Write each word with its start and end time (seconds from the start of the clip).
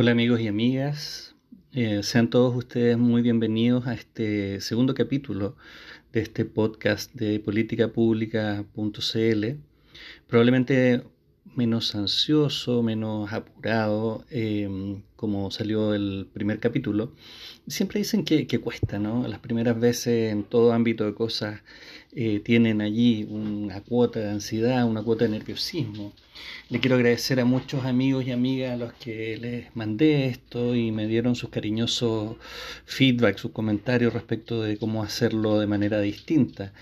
Hola 0.00 0.12
amigos 0.12 0.40
y 0.40 0.46
amigas, 0.46 1.34
eh, 1.72 2.04
sean 2.04 2.30
todos 2.30 2.54
ustedes 2.54 2.96
muy 2.96 3.20
bienvenidos 3.20 3.88
a 3.88 3.94
este 3.94 4.60
segundo 4.60 4.94
capítulo 4.94 5.56
de 6.12 6.20
este 6.20 6.44
podcast 6.44 7.12
de 7.14 7.40
políticapública.cl. 7.40 9.44
Probablemente 10.28 11.02
menos 11.56 11.96
ansioso, 11.96 12.84
menos 12.84 13.32
apurado, 13.32 14.24
em, 14.30 15.02
como 15.16 15.50
salió 15.50 15.92
el 15.94 16.28
primer 16.32 16.60
capítulo. 16.60 17.12
Siempre 17.66 17.98
dicen 17.98 18.24
que, 18.24 18.46
cuesta, 18.60 19.00
¿no? 19.00 19.26
Las 19.26 19.40
primeras 19.40 19.80
veces 19.80 20.30
en 20.30 20.44
todo 20.44 20.72
ámbito 20.72 21.06
de 21.06 21.14
cosas 21.14 21.62
eh, 22.12 22.40
tienen 22.40 22.80
allí 22.80 23.26
una 23.28 23.82
cuota 23.82 24.20
de 24.20 24.30
ansiedad, 24.30 24.86
una 24.86 25.02
cuota 25.02 25.24
de 25.24 25.30
nerviosismo. 25.30 26.12
Le 26.70 26.80
quiero 26.80 26.96
agradecer 26.96 27.38
a 27.40 27.44
muchos 27.44 27.84
amigos 27.84 28.26
y 28.26 28.30
amigas 28.30 28.72
a 28.72 28.76
los 28.76 28.92
que 28.94 29.36
les 29.36 29.76
mandé 29.76 30.26
esto 30.26 30.74
y 30.74 30.90
me 30.90 31.06
dieron 31.06 31.34
sus 31.34 31.50
cariñosos 31.50 32.36
feedback, 32.86 33.38
sus 33.38 33.50
comentarios 33.52 34.14
respecto 34.14 34.62
de 34.62 34.78
cómo 34.78 35.02
hacerlo 35.02 35.58
de 35.60 35.66
manera 35.66 36.00
distinta, 36.00 36.72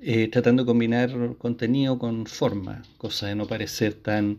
eh, 0.00 0.28
tratando 0.28 0.62
de 0.62 0.66
combinar 0.66 1.36
contenido 1.38 1.98
con 1.98 2.26
forma, 2.26 2.82
cosa 2.98 3.26
de 3.26 3.34
no 3.34 3.46
parecer 3.46 3.94
tan 3.94 4.38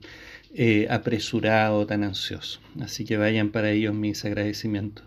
eh, 0.54 0.88
apresurado, 0.90 1.86
tan 1.86 2.04
ansioso. 2.04 2.60
Así 2.82 3.04
que 3.06 3.18
vayan 3.18 3.52
para 3.52 3.72
ellos 3.72 3.94
mis 3.94 4.24
agradecimientos. 4.26 5.06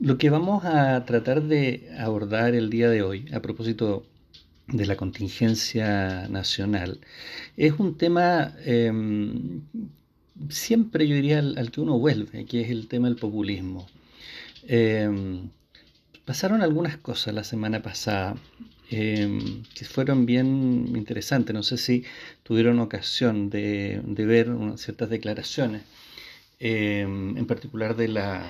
Lo 0.00 0.18
que 0.18 0.30
vamos 0.30 0.64
a 0.64 1.04
tratar 1.04 1.42
de 1.42 1.88
abordar 1.98 2.54
el 2.54 2.70
día 2.70 2.88
de 2.88 3.02
hoy, 3.02 3.26
a 3.32 3.40
propósito 3.40 4.04
de 4.68 4.86
la 4.86 4.96
contingencia 4.96 6.28
nacional, 6.28 7.00
es 7.56 7.72
un 7.78 7.96
tema 7.96 8.54
em, 8.64 9.62
siempre 10.48 11.06
yo 11.08 11.14
diría 11.16 11.38
al, 11.38 11.70
que 11.70 11.80
uno 11.80 11.98
vuelve, 11.98 12.44
que 12.46 12.62
es 12.62 12.70
el 12.70 12.88
tema 12.88 13.08
del 13.08 13.16
populismo. 13.16 13.86
Em, 14.66 15.50
pasaron 16.24 16.62
algunas 16.62 16.96
cosas 16.98 17.34
la 17.34 17.44
semana 17.44 17.82
pasada 17.82 18.36
em, 18.90 19.62
que 19.74 19.84
fueron 19.84 20.26
bien 20.26 20.92
interesantes. 20.96 21.54
No 21.54 21.62
sé 21.62 21.78
si 21.78 22.04
tuvieron 22.42 22.80
ocasión 22.80 23.50
de, 23.50 24.00
de 24.04 24.26
ver 24.26 24.48
ciertas 24.76 25.10
declaraciones 25.10 25.82
Em, 26.60 27.36
en 27.38 27.46
particular 27.46 27.94
de 27.94 28.08
la 28.08 28.44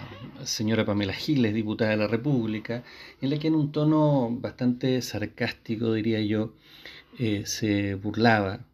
señora 0.45 0.87
Pamela 0.87 1.13
Giles, 1.13 1.53
diputada 1.53 1.91
de 1.91 1.99
la 1.99 2.07
República, 2.09 2.83
en 3.21 3.29
la 3.31 3.39
que 3.39 3.49
en 3.49 3.55
un 3.55 3.71
tono 3.71 4.31
bastante 4.41 5.03
sarcástico, 5.03 5.93
diría 5.93 6.21
yo, 6.23 6.55
eh, 7.19 7.45
se 7.47 7.97
burlaba, 7.97 8.65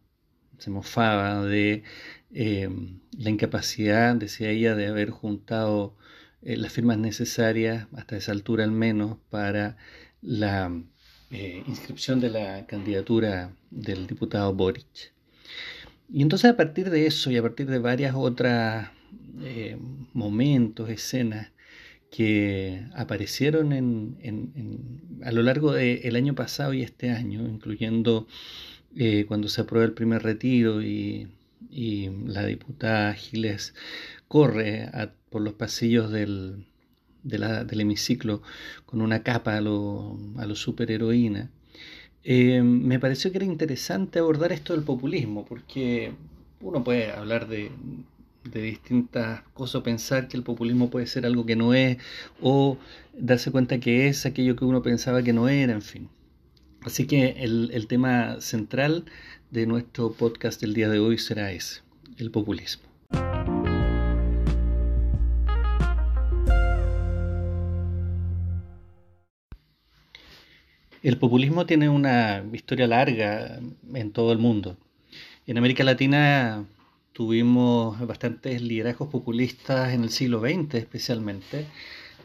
se 0.57 0.69
mofaba 0.71 1.45
de 1.45 1.83
em, 2.31 2.99
la 3.17 3.29
incapacidad, 3.29 4.15
decía 4.15 4.49
ella, 4.51 4.75
de 4.75 4.87
haber 4.87 5.09
juntado 5.09 5.95
eh, 6.41 6.55
las 6.57 6.71
firmas 6.71 6.97
necesarias, 6.97 7.87
hasta 7.95 8.17
esa 8.17 8.31
altura 8.31 8.63
al 8.63 8.71
menos, 8.71 9.17
para 9.29 9.77
la 10.21 10.71
eh, 11.31 11.63
inscripción 11.67 12.21
de 12.21 12.29
la 12.29 12.65
candidatura 12.67 13.53
del 13.71 14.07
diputado 14.07 14.53
Boric. 14.53 15.13
Y 16.09 16.21
entonces 16.21 16.51
a 16.51 16.57
partir 16.57 16.89
de 16.89 17.07
eso 17.07 17.31
y 17.31 17.37
a 17.37 17.41
partir 17.41 17.67
de 17.67 17.79
varias 17.79 18.15
otras 18.15 18.94
eh, 19.41 19.77
momentos, 20.13 20.89
escenas 20.89 21.51
que 22.11 22.85
aparecieron 22.95 23.73
en, 23.73 25.19
a 25.23 25.31
lo 25.31 25.43
largo 25.43 25.73
del 25.73 26.15
año 26.15 26.33
pasado 26.35 26.73
y 26.73 26.81
este 26.81 27.09
año, 27.09 27.45
incluyendo 27.45 28.27
eh, 28.95 29.25
cuando 29.27 29.49
se 29.49 29.61
aprueba 29.61 29.85
el 29.85 29.93
primer 29.93 30.23
retiro 30.23 30.81
y, 30.81 31.27
la 32.25 32.45
diputada 32.45 33.13
Giles 33.15 33.75
corre 34.29 34.89
por 35.29 35.41
los 35.41 35.55
pasillos 35.55 36.09
del, 36.09 36.65
del, 37.23 37.81
hemiciclo 37.81 38.41
con 38.85 39.01
una 39.01 39.23
capa 39.23 39.57
a 39.57 39.61
lo, 39.61 40.17
a 40.37 40.45
lo 40.45 40.55
superheroína. 40.55 41.49
Eh, 42.23 42.61
me 42.63 42.99
pareció 42.99 43.31
que 43.31 43.39
era 43.39 43.45
interesante 43.45 44.19
abordar 44.19 44.53
esto 44.53 44.73
del 44.73 44.83
populismo, 44.83 45.45
porque 45.45 46.13
uno 46.61 46.83
puede 46.83 47.11
hablar 47.11 47.47
de, 47.49 47.71
de 48.45 48.61
distintas 48.61 49.41
cosas, 49.53 49.81
pensar 49.81 50.27
que 50.27 50.37
el 50.37 50.43
populismo 50.43 50.89
puede 50.89 51.07
ser 51.07 51.25
algo 51.25 51.45
que 51.45 51.55
no 51.55 51.73
es, 51.73 51.97
o 52.41 52.77
darse 53.17 53.51
cuenta 53.51 53.79
que 53.79 54.07
es 54.07 54.25
aquello 54.25 54.55
que 54.55 54.65
uno 54.65 54.81
pensaba 54.81 55.23
que 55.23 55.33
no 55.33 55.49
era, 55.49 55.73
en 55.73 55.81
fin. 55.81 56.09
Así 56.81 57.07
que 57.07 57.35
el, 57.39 57.71
el 57.73 57.87
tema 57.87 58.39
central 58.41 59.05
de 59.51 59.65
nuestro 59.65 60.13
podcast 60.13 60.61
del 60.61 60.73
día 60.73 60.89
de 60.89 60.99
hoy 60.99 61.17
será 61.17 61.51
ese, 61.51 61.81
el 62.17 62.31
populismo. 62.31 62.83
El 71.01 71.19
populismo 71.19 71.67
tiene 71.67 71.87
una 71.87 72.43
historia 72.51 72.87
larga 72.87 73.59
en 73.93 74.11
todo 74.11 74.31
el 74.31 74.39
mundo. 74.39 74.75
En 75.45 75.59
América 75.59 75.83
Latina 75.83 76.65
tuvimos 77.15 77.97
bastantes 78.05 78.61
liderazgos 78.61 79.07
populistas 79.07 79.93
en 79.93 80.03
el 80.03 80.09
siglo 80.09 80.41
XX 80.41 80.75
especialmente, 80.75 81.65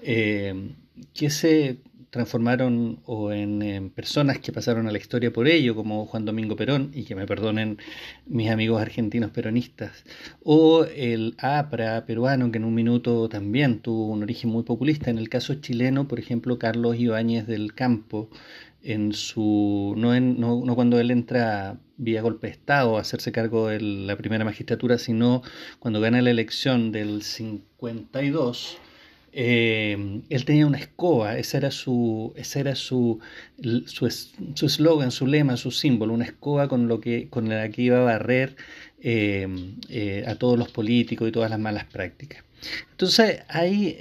eh, 0.03 0.73
que 1.15 1.31
se 1.31 1.78
transformaron 2.11 2.99
o 3.05 3.31
en, 3.31 3.91
personas 3.91 4.41
que 4.41 4.51
pasaron 4.51 4.89
a 4.89 4.91
la 4.91 4.99
historia 4.99 5.33
por 5.33 5.47
ello, 5.47 5.77
como 5.77 6.06
Juan 6.06 6.25
Domingo 6.25 6.56
Perón, 6.56 6.91
y 6.93 7.05
que 7.05 7.15
me 7.15 7.25
perdonen 7.25 7.78
mis 8.27 8.51
amigos 8.51 8.83
argentinos 8.83 9.31
peronistas, 9.31 10.05
o 10.43 10.84
el 10.84 11.37
APRA 11.39 12.05
peruano, 12.07 12.51
que 12.51 12.59
en 12.59 12.65
un 12.65 12.75
minuto 12.75 13.28
también 13.28 13.78
tuvo 13.78 14.09
un 14.09 14.25
origen 14.25 14.51
muy 14.51 14.65
populista. 14.65 15.09
En 15.09 15.19
el 15.19 15.28
caso 15.28 15.55
chileno, 15.55 16.09
por 16.09 16.19
ejemplo, 16.19 16.59
Carlos 16.59 16.99
Ibáñez 16.99 17.47
del 17.47 17.75
Campo, 17.75 18.28
en 18.82 19.12
su 19.12 19.94
no, 19.96 20.14
en, 20.14 20.41
no, 20.41 20.62
no, 20.64 20.74
cuando 20.74 20.98
él 20.98 21.10
entra 21.10 21.78
vía 21.96 22.22
golpe 22.22 22.46
de 22.46 22.54
Estado 22.54 22.96
a 22.96 23.00
hacerse 23.00 23.32
cargo 23.32 23.68
de 23.68 23.80
la 23.80 24.16
primera 24.16 24.44
magistratura, 24.44 24.98
sino 24.98 25.42
cuando 25.78 26.00
gana 26.00 26.22
la 26.22 26.30
elección 26.30 26.92
del 26.92 27.22
52, 27.22 28.78
eh, 29.32 30.22
él 30.28 30.44
tenía 30.44 30.66
una 30.66 30.78
escoba, 30.78 31.38
ese 31.38 31.58
era 31.58 31.70
su 31.70 32.32
ese 32.36 32.60
era 32.60 32.74
su 32.74 33.20
eslogan, 34.62 35.10
su, 35.10 35.26
lema, 35.26 35.56
su 35.56 35.70
símbolo, 35.70 36.14
una 36.14 36.24
escoba 36.24 36.68
con 36.68 36.88
lo 36.88 37.00
que 37.00 37.28
con 37.28 37.48
la 37.48 37.68
que 37.70 37.82
iba 37.82 37.98
a 37.98 38.04
barrer 38.04 38.56
eh, 39.02 39.47
eh, 39.88 40.24
a 40.26 40.34
todos 40.36 40.58
los 40.58 40.70
políticos 40.70 41.28
y 41.28 41.32
todas 41.32 41.50
las 41.50 41.60
malas 41.60 41.84
prácticas. 41.84 42.44
Entonces 42.92 43.41
hay 43.48 43.97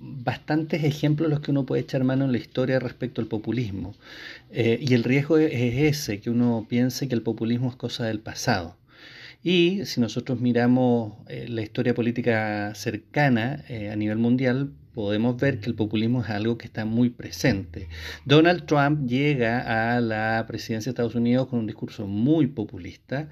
bastantes 0.00 0.82
ejemplos 0.84 1.30
los 1.30 1.40
que 1.40 1.50
uno 1.50 1.66
puede 1.66 1.82
echar 1.82 2.04
mano 2.04 2.24
en 2.24 2.32
la 2.32 2.38
historia 2.38 2.78
respecto 2.78 3.20
al 3.20 3.26
populismo. 3.26 3.94
Eh, 4.50 4.78
y 4.80 4.94
el 4.94 5.04
riesgo 5.04 5.38
es 5.38 5.52
ese, 5.52 6.20
que 6.20 6.30
uno 6.30 6.66
piense 6.68 7.06
que 7.06 7.14
el 7.14 7.22
populismo 7.22 7.68
es 7.68 7.76
cosa 7.76 8.06
del 8.06 8.20
pasado. 8.20 8.76
Y 9.42 9.84
si 9.86 10.00
nosotros 10.00 10.40
miramos 10.40 11.14
eh, 11.28 11.46
la 11.48 11.62
historia 11.62 11.94
política 11.94 12.74
cercana 12.74 13.64
eh, 13.68 13.90
a 13.90 13.96
nivel 13.96 14.18
mundial, 14.18 14.72
podemos 14.94 15.36
ver 15.38 15.60
que 15.60 15.70
el 15.70 15.74
populismo 15.74 16.22
es 16.22 16.30
algo 16.30 16.58
que 16.58 16.66
está 16.66 16.84
muy 16.84 17.10
presente. 17.10 17.88
Donald 18.24 18.66
Trump 18.66 19.06
llega 19.08 19.94
a 19.94 20.00
la 20.00 20.44
presidencia 20.48 20.90
de 20.90 20.94
Estados 20.94 21.14
Unidos 21.14 21.46
con 21.46 21.60
un 21.60 21.66
discurso 21.66 22.06
muy 22.06 22.48
populista, 22.48 23.28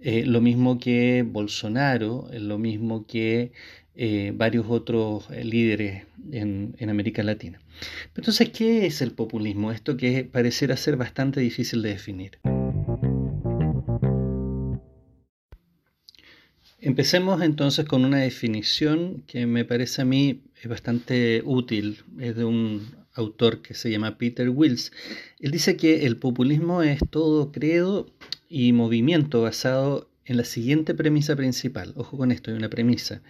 lo 0.00 0.40
mismo 0.40 0.78
que 0.78 1.24
Bolsonaro, 1.24 2.28
lo 2.32 2.58
mismo 2.58 3.06
que 3.06 3.52
eh, 3.94 4.32
varios 4.34 4.66
otros 4.68 5.28
eh, 5.30 5.44
líderes 5.44 6.04
en, 6.30 6.74
América 6.88 7.22
Latina. 7.22 7.60
Entonces, 8.16 8.48
¿qué 8.50 8.86
es 8.86 9.02
el 9.02 9.12
populismo? 9.12 9.70
Esto 9.70 9.96
que 9.96 10.24
pareciera 10.24 10.76
ser 10.76 10.96
bastante 10.96 11.40
difícil 11.40 11.82
de 11.82 11.90
definir. 11.90 12.38
Empecemos 16.78 17.42
entonces 17.42 17.84
con 17.84 18.04
una 18.04 18.18
definición 18.18 19.22
que 19.26 19.46
me 19.46 19.64
parece 19.64 20.02
a 20.02 20.04
mí 20.04 20.42
bastante 20.64 21.42
útil. 21.44 21.98
Es 22.18 22.34
de 22.34 22.44
un 22.44 22.96
autor 23.14 23.62
que 23.62 23.74
se 23.74 23.90
llama 23.90 24.18
Peter 24.18 24.48
Wills. 24.48 24.92
Él 25.38 25.50
dice 25.50 25.76
que 25.76 26.06
el 26.06 26.16
populismo 26.16 26.82
es 26.82 27.00
todo 27.10 27.52
credo 27.52 28.10
y 28.48 28.72
movimiento 28.72 29.42
basado 29.42 30.08
en 30.24 30.36
la 30.38 30.44
siguiente 30.44 30.94
premisa 30.94 31.36
principal. 31.36 31.92
Ojo 31.96 32.16
con 32.16 32.32
esto, 32.32 32.50
hay 32.50 32.56
una 32.56 32.70
premisa. 32.70 33.22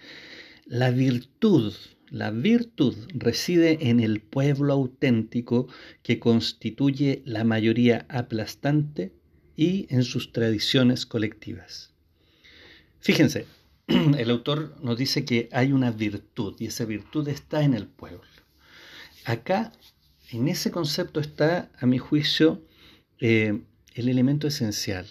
La 0.65 0.91
virtud, 0.91 1.73
la 2.09 2.31
virtud 2.31 2.95
reside 3.13 3.89
en 3.89 3.99
el 3.99 4.21
pueblo 4.21 4.73
auténtico 4.73 5.67
que 6.03 6.19
constituye 6.19 7.21
la 7.25 7.43
mayoría 7.43 8.05
aplastante 8.07 9.11
y 9.57 9.87
en 9.89 10.03
sus 10.03 10.31
tradiciones 10.31 11.05
colectivas. 11.05 11.91
Fíjense, 12.99 13.45
el 13.87 14.29
autor 14.29 14.75
nos 14.81 14.97
dice 14.97 15.25
que 15.25 15.49
hay 15.51 15.73
una 15.73 15.91
virtud 15.91 16.55
y 16.59 16.67
esa 16.67 16.85
virtud 16.85 17.27
está 17.27 17.63
en 17.63 17.73
el 17.73 17.87
pueblo. 17.87 18.23
Acá, 19.25 19.73
en 20.31 20.47
ese 20.47 20.71
concepto 20.71 21.19
está, 21.19 21.71
a 21.77 21.85
mi 21.85 21.97
juicio, 21.97 22.65
eh, 23.19 23.61
el 23.95 24.07
elemento 24.09 24.47
esencial. 24.47 25.07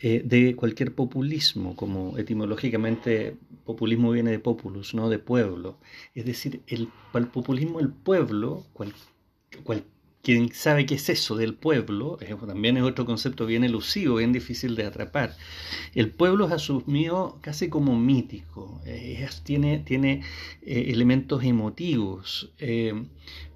Eh, 0.00 0.22
de 0.24 0.54
cualquier 0.54 0.94
populismo, 0.94 1.74
como 1.76 2.16
etimológicamente 2.18 3.36
populismo 3.64 4.12
viene 4.12 4.30
de 4.30 4.38
populus, 4.38 4.94
no 4.94 5.08
de 5.08 5.18
pueblo. 5.18 5.78
Es 6.14 6.24
decir, 6.24 6.62
el, 6.68 6.88
el 7.14 7.26
populismo, 7.28 7.80
el 7.80 7.90
pueblo, 7.90 8.64
cual, 8.72 8.94
quien 10.28 10.52
sabe 10.52 10.84
qué 10.84 10.96
es 10.96 11.08
eso 11.08 11.36
del 11.36 11.54
pueblo, 11.54 12.18
también 12.46 12.76
es 12.76 12.82
otro 12.82 13.06
concepto 13.06 13.46
bien 13.46 13.64
elusivo, 13.64 14.16
bien 14.16 14.30
difícil 14.30 14.76
de 14.76 14.84
atrapar. 14.84 15.34
El 15.94 16.10
pueblo 16.10 16.44
es 16.44 16.52
asumido 16.52 17.38
casi 17.40 17.70
como 17.70 17.98
mítico, 17.98 18.78
tiene, 19.42 19.78
tiene 19.78 20.20
eh, 20.60 20.88
elementos 20.88 21.44
emotivos. 21.44 22.52
Eh, 22.58 23.06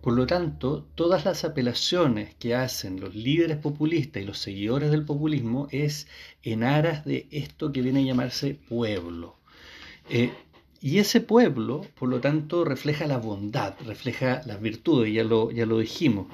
por 0.00 0.14
lo 0.14 0.26
tanto, 0.26 0.88
todas 0.94 1.26
las 1.26 1.44
apelaciones 1.44 2.34
que 2.36 2.54
hacen 2.54 3.00
los 3.00 3.14
líderes 3.14 3.58
populistas 3.58 4.22
y 4.22 4.24
los 4.24 4.38
seguidores 4.38 4.90
del 4.90 5.04
populismo 5.04 5.68
es 5.72 6.08
en 6.42 6.62
aras 6.62 7.04
de 7.04 7.26
esto 7.32 7.70
que 7.70 7.82
viene 7.82 8.00
a 8.00 8.04
llamarse 8.04 8.54
pueblo. 8.54 9.36
Y 10.82 10.98
ese 10.98 11.20
pueblo, 11.20 11.82
por 11.94 12.08
lo 12.08 12.20
tanto, 12.20 12.64
refleja 12.64 13.06
la 13.06 13.18
bondad, 13.18 13.74
refleja 13.86 14.42
las 14.46 14.60
virtudes, 14.60 15.14
ya 15.14 15.22
lo, 15.22 15.52
ya 15.52 15.64
lo 15.64 15.78
dijimos. 15.78 16.26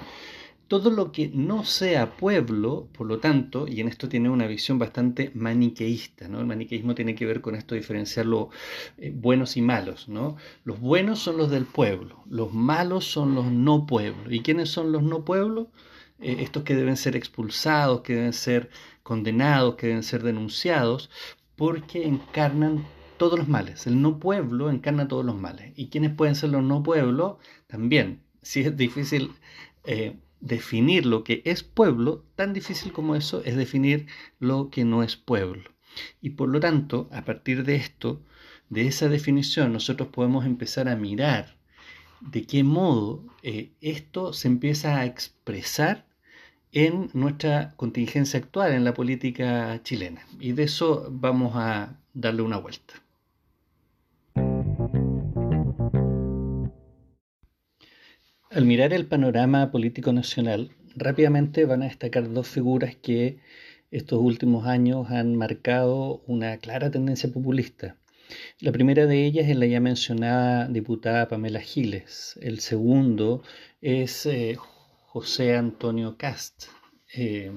Todo 0.68 0.90
lo 0.90 1.12
que 1.12 1.30
no 1.34 1.64
sea 1.64 2.16
pueblo, 2.16 2.88
por 2.92 3.06
lo 3.06 3.18
tanto, 3.18 3.68
y 3.68 3.82
en 3.82 3.88
esto 3.88 4.08
tiene 4.08 4.30
una 4.30 4.46
visión 4.46 4.78
bastante 4.78 5.30
maniqueísta, 5.34 6.28
¿no? 6.28 6.40
El 6.40 6.46
maniqueísmo 6.46 6.94
tiene 6.94 7.14
que 7.14 7.26
ver 7.26 7.42
con 7.42 7.56
esto 7.56 7.74
diferenciar 7.74 8.24
los 8.24 8.48
eh, 8.96 9.12
buenos 9.14 9.58
y 9.58 9.62
malos, 9.62 10.08
¿no? 10.08 10.36
Los 10.64 10.80
buenos 10.80 11.18
son 11.18 11.36
los 11.36 11.50
del 11.50 11.66
pueblo, 11.66 12.24
los 12.30 12.52
malos 12.54 13.04
son 13.04 13.34
los 13.34 13.46
no 13.52 13.84
pueblos. 13.86 14.32
¿Y 14.32 14.40
quiénes 14.40 14.70
son 14.70 14.92
los 14.92 15.02
no 15.02 15.26
pueblos? 15.26 15.66
Eh, 16.20 16.36
estos 16.40 16.62
que 16.62 16.74
deben 16.74 16.96
ser 16.96 17.16
expulsados, 17.16 18.00
que 18.00 18.14
deben 18.14 18.32
ser 18.32 18.70
condenados, 19.02 19.76
que 19.76 19.88
deben 19.88 20.02
ser 20.02 20.22
denunciados, 20.22 21.10
porque 21.54 22.06
encarnan 22.06 22.84
todos 23.18 23.38
los 23.38 23.48
males. 23.48 23.86
El 23.86 24.00
no 24.00 24.18
pueblo 24.18 24.70
encarna 24.70 25.08
todos 25.08 25.24
los 25.24 25.36
males. 25.36 25.72
¿Y 25.76 25.88
quiénes 25.88 26.14
pueden 26.14 26.34
ser 26.34 26.50
los 26.50 26.62
no 26.62 26.82
pueblos? 26.82 27.36
También, 27.66 28.22
si 28.42 28.60
es 28.60 28.76
difícil 28.76 29.32
eh, 29.84 30.16
definir 30.40 31.06
lo 31.06 31.24
que 31.24 31.42
es 31.44 31.62
pueblo, 31.62 32.24
tan 32.36 32.52
difícil 32.52 32.92
como 32.92 33.16
eso 33.16 33.42
es 33.44 33.56
definir 33.56 34.06
lo 34.38 34.70
que 34.70 34.84
no 34.84 35.02
es 35.02 35.16
pueblo. 35.16 35.70
Y 36.20 36.30
por 36.30 36.48
lo 36.48 36.60
tanto, 36.60 37.08
a 37.12 37.24
partir 37.24 37.64
de 37.64 37.76
esto, 37.76 38.22
de 38.70 38.86
esa 38.86 39.08
definición, 39.08 39.72
nosotros 39.72 40.08
podemos 40.08 40.46
empezar 40.46 40.88
a 40.88 40.96
mirar 40.96 41.56
de 42.20 42.44
qué 42.44 42.64
modo 42.64 43.24
eh, 43.42 43.72
esto 43.80 44.32
se 44.32 44.48
empieza 44.48 44.98
a 44.98 45.06
expresar 45.06 46.06
en 46.72 47.10
nuestra 47.14 47.74
contingencia 47.76 48.38
actual, 48.40 48.72
en 48.72 48.84
la 48.84 48.94
política 48.94 49.80
chilena. 49.82 50.26
Y 50.38 50.52
de 50.52 50.64
eso 50.64 51.08
vamos 51.10 51.52
a 51.56 51.98
darle 52.12 52.42
una 52.42 52.58
vuelta. 52.58 52.94
Al 58.50 58.64
mirar 58.64 58.94
el 58.94 59.06
panorama 59.06 59.70
político 59.70 60.10
nacional, 60.10 60.70
rápidamente 60.96 61.66
van 61.66 61.82
a 61.82 61.84
destacar 61.84 62.32
dos 62.32 62.48
figuras 62.48 62.96
que 62.96 63.40
estos 63.90 64.18
últimos 64.20 64.66
años 64.66 65.10
han 65.10 65.36
marcado 65.36 66.22
una 66.26 66.56
clara 66.56 66.90
tendencia 66.90 67.30
populista. 67.30 67.98
La 68.60 68.72
primera 68.72 69.04
de 69.04 69.26
ellas 69.26 69.50
es 69.50 69.56
la 69.56 69.66
ya 69.66 69.80
mencionada 69.80 70.66
diputada 70.66 71.28
Pamela 71.28 71.60
Giles. 71.60 72.38
El 72.40 72.60
segundo 72.60 73.42
es 73.82 74.24
eh, 74.24 74.56
José 75.08 75.54
Antonio 75.54 76.16
Cast, 76.16 76.68
eh, 77.14 77.52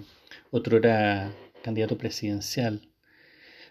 otro 0.49 0.75
era 0.75 1.33
candidato 1.63 1.97
presidencial. 1.97 2.81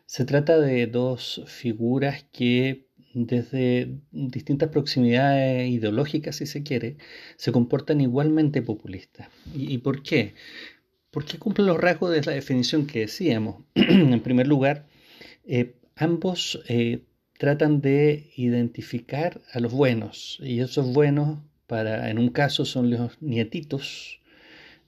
Se 0.06 0.24
trata 0.24 0.58
de 0.58 0.86
dos 0.86 1.42
figuras 1.46 2.24
que 2.32 2.89
desde 3.12 3.88
distintas 4.12 4.70
proximidades 4.70 5.68
ideológicas, 5.70 6.36
si 6.36 6.46
se 6.46 6.62
quiere, 6.62 6.96
se 7.36 7.52
comportan 7.52 8.00
igualmente 8.00 8.62
populistas. 8.62 9.28
¿Y, 9.54 9.78
por 9.78 10.02
qué? 10.02 10.34
Porque 11.10 11.38
cumplen 11.38 11.66
los 11.66 11.78
rasgos 11.78 12.12
de 12.12 12.22
la 12.22 12.32
definición 12.32 12.86
que 12.86 13.00
decíamos. 13.00 13.62
en 13.74 14.20
primer 14.20 14.46
lugar, 14.46 14.86
eh, 15.44 15.74
ambos 15.96 16.62
eh, 16.68 17.00
tratan 17.38 17.80
de 17.80 18.30
identificar 18.36 19.40
a 19.52 19.60
los 19.60 19.72
buenos, 19.72 20.38
y 20.42 20.60
esos 20.60 20.92
buenos, 20.92 21.38
para, 21.66 22.10
en 22.10 22.18
un 22.18 22.28
caso, 22.28 22.64
son 22.64 22.90
los 22.90 23.20
nietitos, 23.20 24.20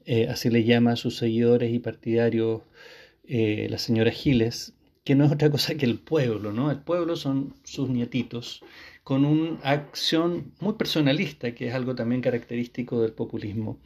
eh, 0.05 0.29
así 0.29 0.51
le 0.51 0.65
llama 0.65 0.93
a 0.93 0.97
sus 0.97 1.17
seguidores 1.17 1.73
y 1.73 1.79
partidarios 1.79 2.63
la 3.25 3.79
señora 3.79 4.11
Giles, 4.11 4.75
que 5.05 5.15
no 5.15 5.25
es 5.25 5.33
otra 5.33 5.51
cosa 5.51 5.75
que 5.75 5.87
el 5.87 5.99
pueblo, 5.99 6.53
¿no? 6.53 6.71
El 6.71 6.79
pueblo 6.79 7.17
son 7.17 7.55
sus 7.65 7.89
nietitos, 7.89 8.63
con 9.03 9.25
una 9.25 9.59
acción 9.63 10.53
muy 10.61 10.75
personalista, 10.75 11.55
que 11.55 11.69
es 11.69 11.75
algo 11.75 11.97
también 11.97 12.21
característico 12.21 13.03
del 13.03 13.13
populismo. 13.13 13.79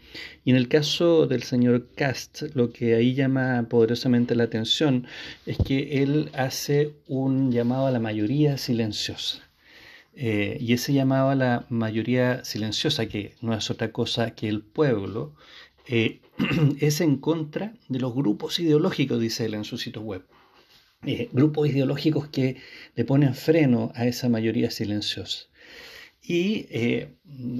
Y 0.44 0.50
en 0.50 0.56
el 0.56 0.68
caso 0.68 1.26
del 1.26 1.42
señor 1.42 1.88
Cast, 1.94 2.42
lo 2.54 2.70
que 2.70 2.94
ahí 2.94 3.14
llama 3.14 3.66
poderosamente 3.70 4.34
la 4.34 4.44
atención 4.44 5.06
es 5.46 5.56
que 5.56 6.02
él 6.02 6.30
hace 6.34 6.94
un 7.08 7.50
llamado 7.50 7.86
a 7.86 7.90
la 7.90 8.00
mayoría 8.00 8.58
silenciosa. 8.58 9.42
Eh, 10.14 10.58
y 10.60 10.72
ese 10.74 10.92
llamado 10.92 11.30
a 11.30 11.34
la 11.34 11.66
mayoría 11.70 12.44
silenciosa, 12.44 13.06
que 13.06 13.34
no 13.40 13.54
es 13.54 13.70
otra 13.70 13.92
cosa 13.92 14.32
que 14.32 14.48
el 14.48 14.62
pueblo, 14.62 15.34
eh, 15.86 16.20
es 16.80 17.00
en 17.00 17.16
contra 17.16 17.74
de 17.88 18.00
los 18.00 18.14
grupos 18.14 18.58
ideológicos, 18.60 19.20
dice 19.20 19.46
él 19.46 19.54
en 19.54 19.64
su 19.64 19.78
sitio 19.78 20.02
web. 20.02 20.24
Eh, 21.04 21.28
grupos 21.32 21.68
ideológicos 21.68 22.28
que 22.28 22.56
le 22.94 23.04
ponen 23.04 23.34
freno 23.34 23.92
a 23.94 24.06
esa 24.06 24.28
mayoría 24.28 24.70
silenciosa. 24.70 25.46
Y 26.22 26.66
eh, 26.70 27.14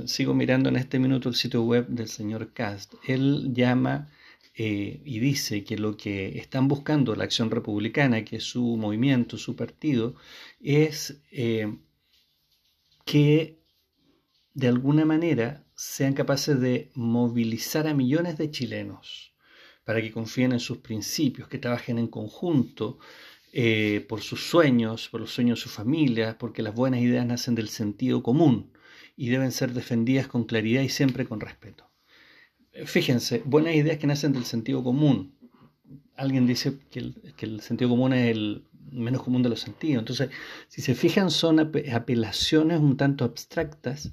sigo 0.07 0.35
mirando 0.35 0.69
en 0.69 0.77
este 0.77 0.99
minuto 0.99 1.29
el 1.29 1.37
sitio 1.37 1.63
web 1.63 1.87
del 1.87 2.09
señor 2.09 2.53
Cast. 2.53 2.95
Él 3.07 3.53
llama 3.53 4.11
eh, 4.55 5.01
y 5.05 5.21
dice 5.21 5.63
que 5.65 5.77
lo 5.77 5.97
que 5.97 6.39
están 6.39 6.67
buscando 6.67 7.15
la 7.15 7.25
acción 7.25 7.51
republicana, 7.51 8.25
que 8.25 8.37
es 8.37 8.45
su 8.45 8.77
movimiento, 8.77 9.39
su 9.39 9.55
partido, 9.55 10.17
es 10.61 11.21
que 13.05 13.61
de 14.55 14.69
alguna 14.69 15.05
manera 15.05 15.65
sean 15.77 16.15
capaces 16.15 16.59
de 16.59 16.91
movilizar 16.95 17.87
a 17.87 17.95
millones 17.95 18.39
de 18.39 18.51
chilenos 18.51 19.36
para 19.87 20.03
que 20.03 20.11
confíen 20.11 20.51
en 20.51 20.59
sus 20.59 20.79
principios, 20.79 21.47
que 21.47 21.59
trabajen 21.59 21.99
en 21.99 22.09
conjunto 22.09 22.99
eh, 23.53 24.05
por 24.09 24.21
sus 24.21 24.43
sueños, 24.43 25.09
por 25.09 25.21
los 25.21 25.31
sueños 25.31 25.61
de 25.61 25.63
su 25.63 25.69
familia, 25.69 26.37
porque 26.39 26.61
las 26.61 26.75
buenas 26.75 27.01
ideas 27.01 27.25
nacen 27.25 27.55
del 27.55 27.69
sentido 27.69 28.21
común 28.21 28.73
y 29.17 29.29
deben 29.29 29.53
ser 29.53 29.73
defendidas 29.73 30.27
con 30.27 30.43
claridad 30.43 30.83
y 30.83 30.89
siempre 30.89 31.25
con 31.25 31.41
respeto. 31.41 31.89
Fíjense, 32.85 33.43
buenas 33.45 33.77
ideas 33.77 33.99
que 33.99 34.09
nacen 34.09 34.33
del 34.33 34.45
sentido 34.45 34.83
común. 34.83 35.37
Alguien 36.17 36.49
dice 36.49 36.79
que 36.91 37.13
el, 37.47 37.61
sentido 37.61 37.91
común 37.91 38.13
es 38.13 38.37
el 38.37 38.65
menos 38.91 39.23
común 39.23 39.43
de 39.43 39.49
los 39.49 39.61
sentidos. 39.61 40.01
Entonces, 40.01 40.31
si 40.69 40.83
se 40.83 40.95
fijan, 40.95 41.31
son 41.31 41.61
apelaciones 41.61 42.81
un 42.81 42.97
tanto 42.97 43.25
abstractas, 43.25 44.13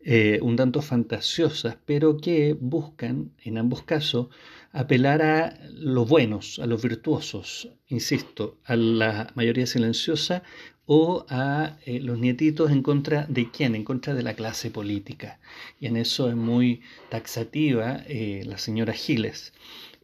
eh, 0.00 0.38
un 0.42 0.56
tanto 0.56 0.82
fantasiosas, 0.82 1.76
pero 1.84 2.18
que 2.18 2.56
buscan, 2.58 3.32
en 3.42 3.58
ambos 3.58 3.82
casos, 3.82 4.28
apelar 4.72 5.22
a 5.22 5.58
los 5.70 6.08
buenos, 6.08 6.58
a 6.58 6.66
los 6.66 6.82
virtuosos, 6.82 7.68
insisto, 7.88 8.58
a 8.64 8.76
la 8.76 9.30
mayoría 9.34 9.66
silenciosa 9.66 10.42
o 10.86 11.24
a 11.28 11.78
eh, 11.86 12.00
los 12.00 12.18
nietitos 12.18 12.70
en 12.70 12.82
contra 12.82 13.26
de 13.28 13.50
quién, 13.50 13.74
en 13.74 13.84
contra 13.84 14.14
de 14.14 14.22
la 14.22 14.34
clase 14.34 14.70
política. 14.70 15.38
Y 15.80 15.86
en 15.86 15.96
eso 15.96 16.28
es 16.28 16.36
muy 16.36 16.82
taxativa 17.08 18.02
eh, 18.06 18.42
la 18.46 18.58
señora 18.58 18.92
Giles. 18.92 19.52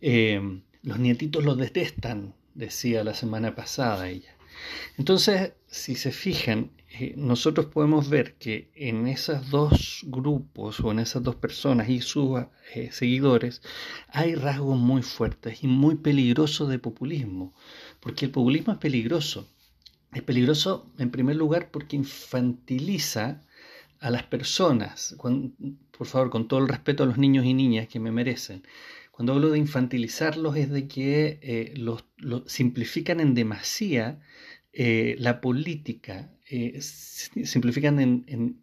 Eh, 0.00 0.40
los 0.82 0.98
nietitos 0.98 1.44
los 1.44 1.58
detestan, 1.58 2.34
decía 2.54 3.04
la 3.04 3.14
semana 3.14 3.54
pasada 3.54 4.08
ella. 4.08 4.36
Entonces, 4.98 5.52
si 5.66 5.94
se 5.94 6.12
fijan, 6.12 6.70
eh, 6.92 7.14
nosotros 7.16 7.66
podemos 7.66 8.08
ver 8.08 8.34
que 8.34 8.70
en 8.74 9.06
esos 9.06 9.50
dos 9.50 10.00
grupos 10.06 10.80
o 10.80 10.90
en 10.90 10.98
esas 10.98 11.22
dos 11.22 11.36
personas 11.36 11.88
y 11.88 12.00
sus 12.00 12.40
eh, 12.74 12.90
seguidores 12.92 13.62
hay 14.08 14.34
rasgos 14.34 14.78
muy 14.78 15.02
fuertes 15.02 15.62
y 15.62 15.68
muy 15.68 15.94
peligrosos 15.94 16.68
de 16.68 16.78
populismo, 16.78 17.54
porque 18.00 18.24
el 18.26 18.32
populismo 18.32 18.72
es 18.72 18.78
peligroso. 18.78 19.48
Es 20.12 20.22
peligroso 20.22 20.90
en 20.98 21.10
primer 21.10 21.36
lugar 21.36 21.70
porque 21.70 21.94
infantiliza 21.94 23.44
a 24.00 24.10
las 24.10 24.24
personas, 24.24 25.14
por 25.96 26.06
favor, 26.06 26.30
con 26.30 26.48
todo 26.48 26.58
el 26.60 26.68
respeto 26.68 27.04
a 27.04 27.06
los 27.06 27.18
niños 27.18 27.44
y 27.44 27.54
niñas 27.54 27.86
que 27.86 28.00
me 28.00 28.10
merecen. 28.10 28.64
Cuando 29.20 29.34
hablo 29.34 29.50
de 29.50 29.58
infantilizarlos 29.58 30.56
es 30.56 30.70
de 30.70 30.88
que 30.88 31.40
eh, 31.42 31.74
los, 31.76 32.06
simplifican 32.46 33.20
en 33.20 33.34
demasía 33.34 34.18
la 34.72 35.42
política 35.42 36.32
eh, 36.48 36.80
simplifican 36.80 38.00
en, 38.00 38.24
en, 38.28 38.62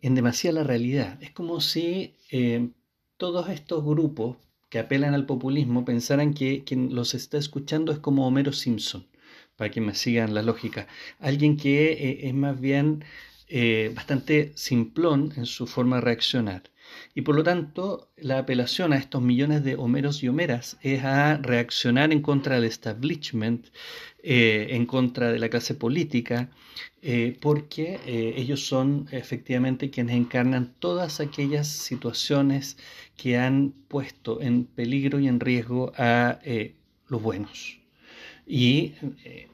en, 0.00 0.14
demasiada 0.16 0.62
la 0.62 0.66
realidad. 0.66 1.22
Es 1.22 1.30
como 1.30 1.60
si 1.60 2.16
eh, 2.32 2.70
todos 3.18 3.50
estos 3.50 3.84
grupos 3.84 4.38
que 4.68 4.80
apelan 4.80 5.14
al 5.14 5.26
populismo 5.26 5.84
pensaran 5.84 6.34
que 6.34 6.64
quien 6.64 6.92
los 6.96 7.14
está 7.14 7.38
escuchando 7.38 7.92
es 7.92 8.00
como 8.00 8.26
Homero 8.26 8.52
Simpson, 8.52 9.06
para 9.54 9.70
que 9.70 9.80
me 9.80 9.94
sigan 9.94 10.34
la 10.34 10.42
lógica. 10.42 10.88
Alguien 11.20 11.56
que 11.56 11.92
eh, 11.92 12.26
es 12.26 12.34
más 12.34 12.60
bien 12.60 13.04
eh, 13.46 13.92
bastante 13.94 14.50
simplón 14.56 15.32
en 15.36 15.46
su 15.46 15.68
forma 15.68 15.96
de 15.96 16.02
reaccionar. 16.02 16.64
Y 17.14 17.22
por 17.22 17.34
lo 17.34 17.42
tanto, 17.42 18.10
la 18.16 18.38
apelación 18.38 18.92
a 18.92 18.96
estos 18.96 19.22
millones 19.22 19.64
de 19.64 19.76
Homeros 19.76 20.22
y 20.22 20.28
Homeras 20.28 20.78
es 20.82 21.04
a 21.04 21.36
reaccionar 21.36 22.12
en 22.12 22.22
contra 22.22 22.56
del 22.56 22.64
establishment, 22.64 23.66
eh, 24.22 24.68
en 24.70 24.86
contra 24.86 25.32
de 25.32 25.38
la 25.38 25.48
clase 25.48 25.74
política, 25.74 26.50
porque 27.40 28.00
ellos 28.36 28.66
son 28.66 29.06
efectivamente 29.12 29.88
quienes 29.90 30.16
encarnan 30.16 30.74
todas 30.80 31.20
aquellas 31.20 31.68
situaciones 31.68 32.76
que 33.16 33.38
han 33.38 33.72
puesto 33.88 34.40
en 34.40 34.64
peligro 34.64 35.20
y 35.20 35.28
en 35.28 35.38
riesgo 35.38 35.92
a 35.96 36.40
los 37.08 37.22
buenos. 37.22 37.78
Y 38.48 38.94
eh, 39.24 39.48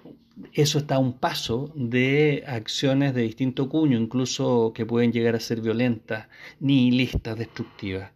eso 0.53 0.79
está 0.79 0.97
a 0.97 0.99
un 0.99 1.15
paso 1.15 1.73
de 1.75 2.45
acciones 2.47 3.15
de 3.15 3.23
distinto 3.23 3.69
cuño, 3.69 3.99
incluso 3.99 4.73
que 4.75 4.87
pueden 4.87 5.13
llegar 5.13 5.35
a 5.35 5.41
ser 5.41 5.61
violentas, 5.61 6.29
nihilistas, 6.61 7.39
destructivas. 7.39 8.13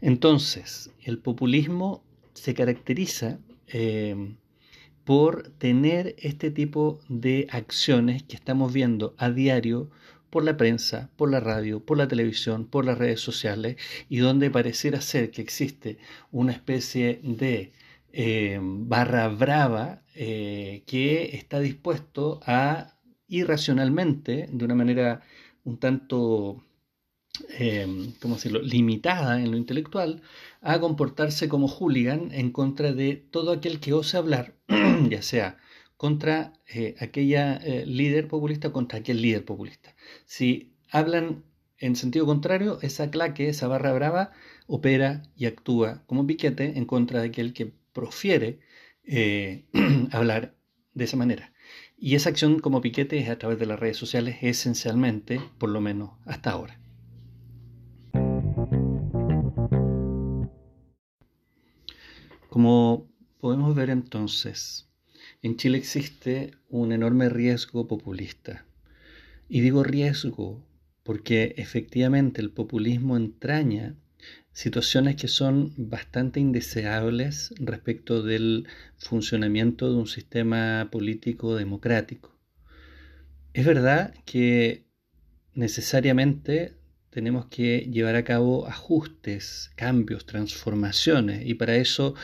Entonces, 0.00 0.90
el 1.02 1.18
populismo 1.18 2.02
se 2.34 2.54
caracteriza 2.54 3.38
eh, 3.68 4.34
por 5.04 5.48
tener 5.58 6.14
este 6.18 6.50
tipo 6.50 7.00
de 7.08 7.46
acciones 7.50 8.22
que 8.22 8.36
estamos 8.36 8.72
viendo 8.72 9.14
a 9.18 9.30
diario 9.30 9.90
por 10.30 10.44
la 10.44 10.56
prensa, 10.56 11.10
por 11.16 11.30
la 11.30 11.40
radio, 11.40 11.80
por 11.84 11.98
la 11.98 12.08
televisión, 12.08 12.64
por 12.64 12.84
las 12.84 12.96
redes 12.98 13.20
sociales, 13.20 13.76
y 14.08 14.18
donde 14.18 14.50
pareciera 14.50 15.00
ser 15.00 15.30
que 15.30 15.42
existe 15.42 15.98
una 16.30 16.52
especie 16.52 17.20
de 17.22 17.72
eh, 18.12 18.58
barra 18.62 19.28
brava 19.28 20.02
eh, 20.14 20.82
que 20.86 21.36
está 21.36 21.60
dispuesto 21.60 22.40
a 22.46 22.98
irracionalmente, 23.28 24.48
de 24.52 24.64
una 24.64 24.74
manera 24.74 25.22
un 25.64 25.78
tanto, 25.78 26.62
eh, 27.58 28.12
¿cómo 28.20 28.34
decirlo?, 28.34 28.60
limitada 28.60 29.40
en 29.40 29.50
lo 29.50 29.56
intelectual, 29.56 30.22
a 30.60 30.78
comportarse 30.80 31.48
como 31.48 31.68
hooligan 31.68 32.30
en 32.32 32.50
contra 32.52 32.92
de 32.92 33.16
todo 33.16 33.52
aquel 33.52 33.80
que 33.80 33.94
ose 33.94 34.16
hablar, 34.16 34.54
ya 35.08 35.22
sea 35.22 35.58
contra 35.96 36.52
aquella 37.00 37.60
líder 37.86 38.26
populista 38.26 38.68
o 38.68 38.72
contra 38.72 38.98
aquel 38.98 39.22
líder 39.22 39.44
populista. 39.44 39.94
Si 40.26 40.74
hablan 40.90 41.44
en 41.82 41.96
sentido 41.96 42.26
contrario, 42.26 42.78
esa 42.82 43.10
claque, 43.10 43.48
esa 43.48 43.68
barra 43.68 43.92
brava, 43.92 44.32
opera 44.66 45.22
y 45.36 45.46
actúa 45.46 46.04
como 46.06 46.26
piquete 46.26 46.78
en 46.78 46.86
contra 46.86 47.20
de 47.20 47.28
aquel 47.28 47.52
que 47.52 47.72
profiere 47.92 48.60
eh, 49.04 49.64
hablar 50.12 50.54
de 50.94 51.04
esa 51.04 51.16
manera. 51.16 51.52
Y 51.96 52.16
esa 52.16 52.30
acción 52.30 52.58
como 52.58 52.80
piquete 52.80 53.18
es 53.18 53.28
a 53.28 53.38
través 53.38 53.58
de 53.58 53.66
las 53.66 53.78
redes 53.78 53.96
sociales 53.96 54.36
esencialmente, 54.42 55.40
por 55.58 55.70
lo 55.70 55.80
menos 55.80 56.10
hasta 56.24 56.50
ahora. 56.50 56.78
Como 62.48 63.08
podemos 63.40 63.74
ver 63.74 63.88
entonces, 63.88 64.90
en 65.42 65.56
Chile 65.56 65.78
existe 65.78 66.52
un 66.68 66.92
enorme 66.92 67.28
riesgo 67.28 67.88
populista. 67.88 68.66
Y 69.48 69.60
digo 69.60 69.82
riesgo 69.82 70.64
porque 71.02 71.54
efectivamente 71.56 72.40
el 72.40 72.50
populismo 72.50 73.16
entraña 73.16 73.96
situaciones 74.52 75.16
que 75.16 75.28
son 75.28 75.72
bastante 75.76 76.40
indeseables 76.40 77.54
respecto 77.58 78.22
del 78.22 78.66
funcionamiento 78.98 79.90
de 79.90 79.96
un 79.96 80.06
sistema 80.06 80.88
político 80.90 81.56
democrático. 81.56 82.38
Es 83.54 83.66
verdad 83.66 84.14
que 84.24 84.86
necesariamente 85.54 86.76
tenemos 87.10 87.46
que 87.46 87.90
llevar 87.92 88.16
a 88.16 88.24
cabo 88.24 88.66
ajustes, 88.66 89.70
cambios, 89.76 90.24
transformaciones, 90.24 91.46
y 91.46 91.54
para 91.54 91.76
eso 91.76 92.14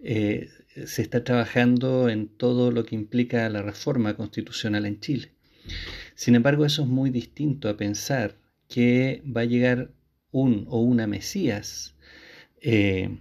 eh, 0.00 0.48
se 0.86 1.02
está 1.02 1.24
trabajando 1.24 2.08
en 2.08 2.28
todo 2.28 2.70
lo 2.70 2.84
que 2.84 2.94
implica 2.94 3.48
la 3.48 3.62
reforma 3.62 4.14
constitucional 4.14 4.86
en 4.86 5.00
Chile. 5.00 5.32
Sin 6.14 6.36
embargo, 6.36 6.64
eso 6.64 6.82
es 6.82 6.88
muy 6.88 7.10
distinto 7.10 7.68
a 7.68 7.76
pensar 7.76 8.36
que 8.68 9.22
va 9.24 9.40
a 9.42 9.46
llegar 9.46 9.90
un 10.36 10.66
o 10.68 10.80
una 10.80 11.06
Mesías 11.06 11.96
eh, 12.60 13.20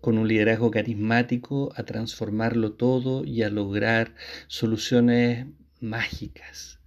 con 0.00 0.18
un 0.18 0.26
liderazgo 0.26 0.70
carismático 0.70 1.72
a 1.76 1.84
transformarlo 1.84 2.72
todo 2.72 3.24
y 3.24 3.42
a 3.42 3.50
lograr 3.50 4.14
soluciones 4.48 5.46
mágicas. 5.80 6.80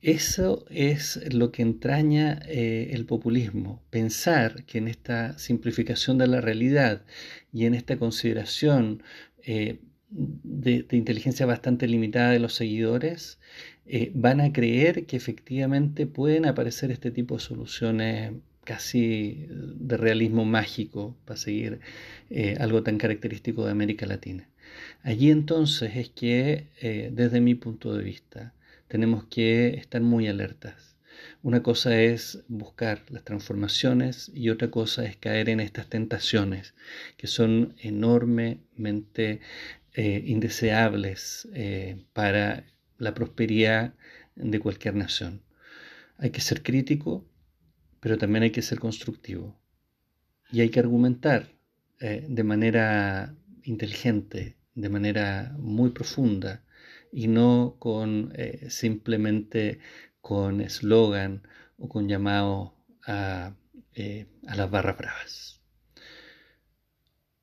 Eso 0.00 0.64
es 0.70 1.20
lo 1.32 1.52
que 1.52 1.62
entraña 1.62 2.40
eh, 2.48 2.90
el 2.92 3.04
populismo, 3.04 3.82
pensar 3.90 4.64
que 4.64 4.78
en 4.78 4.88
esta 4.88 5.38
simplificación 5.38 6.18
de 6.18 6.26
la 6.26 6.40
realidad 6.40 7.04
y 7.52 7.66
en 7.66 7.74
esta 7.74 7.98
consideración 7.98 9.02
eh, 9.44 9.80
de, 10.10 10.86
inteligencia 10.92 11.46
bastante 11.46 11.86
limitada 11.86 12.30
de 12.30 12.40
los 12.40 12.54
seguidores, 12.54 13.38
van 14.14 14.40
a 14.40 14.52
creer 14.52 15.06
que 15.06 15.16
efectivamente 15.16 16.06
pueden 16.06 16.46
aparecer 16.46 16.90
este 16.90 17.10
tipo 17.10 17.34
de 17.36 17.40
soluciones 17.40 18.32
casi 18.64 19.46
de 19.48 19.96
realismo 19.96 20.44
mágico, 20.44 21.16
para 21.24 21.36
seguir 21.36 21.80
eh, 22.30 22.56
algo 22.60 22.82
tan 22.82 22.98
característico 22.98 23.64
de 23.64 23.72
América 23.72 24.06
Latina. 24.06 24.48
Allí 25.02 25.30
entonces 25.30 25.96
es 25.96 26.08
que, 26.10 26.68
eh, 26.80 27.10
desde 27.12 27.40
mi 27.40 27.54
punto 27.54 27.94
de 27.94 28.04
vista, 28.04 28.54
tenemos 28.88 29.24
que 29.24 29.74
estar 29.74 30.00
muy 30.00 30.28
alertas. 30.28 30.96
Una 31.42 31.62
cosa 31.62 32.00
es 32.00 32.44
buscar 32.48 33.02
las 33.10 33.24
transformaciones 33.24 34.30
y 34.34 34.50
otra 34.50 34.70
cosa 34.70 35.04
es 35.04 35.16
caer 35.16 35.48
en 35.48 35.60
estas 35.60 35.88
tentaciones 35.88 36.74
que 37.16 37.26
son 37.26 37.74
enormemente 37.78 39.40
eh, 39.94 40.22
indeseables 40.26 41.48
para 42.12 42.64
la 42.98 43.14
prosperidad 43.14 43.94
de 44.36 44.60
cualquier 44.60 44.94
nación. 44.94 45.42
Hay 46.18 46.30
que 46.30 46.40
ser 46.40 46.62
crítico, 46.62 47.26
pero 48.02 48.18
también 48.18 48.42
hay 48.42 48.50
que 48.50 48.62
ser 48.62 48.80
constructivo 48.80 49.56
y 50.50 50.60
hay 50.60 50.70
que 50.70 50.80
argumentar 50.80 51.52
eh, 52.00 52.26
de 52.28 52.42
manera 52.42 53.36
inteligente, 53.62 54.56
de 54.74 54.88
manera 54.88 55.54
muy 55.56 55.90
profunda 55.90 56.64
y 57.12 57.28
no 57.28 57.76
con 57.78 58.32
eh, 58.34 58.66
simplemente 58.70 59.78
con 60.20 60.60
eslogan 60.60 61.46
o 61.78 61.88
con 61.88 62.08
llamado 62.08 62.74
a, 63.06 63.54
eh, 63.94 64.26
a 64.48 64.56
las 64.56 64.68
barras 64.68 64.98
bravas. 64.98 65.60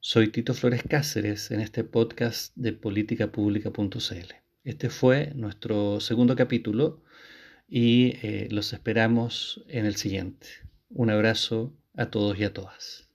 Soy 0.01 0.27
Tito 0.27 0.53
Flores 0.53 0.83
Cáceres 0.83 1.51
en 1.51 1.61
este 1.61 1.85
podcast 1.85 2.53
de 2.57 2.73
políticapública.cl. 2.73 4.33
Este 4.65 4.89
fue 4.89 5.31
nuestro 5.35 6.01
segundo 6.01 6.35
capítulo 6.35 7.01
y 7.69 8.15
eh, 8.23 8.47
los 8.49 8.73
esperamos 8.73 9.63
en 9.67 9.85
el 9.85 9.95
siguiente. 9.95 10.47
Un 10.89 11.11
abrazo 11.11 11.73
a 11.95 12.09
todos 12.09 12.39
y 12.39 12.43
a 12.43 12.53
todas. 12.53 13.08